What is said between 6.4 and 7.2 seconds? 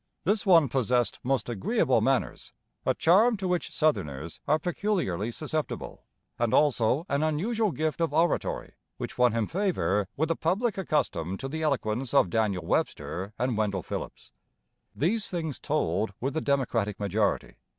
also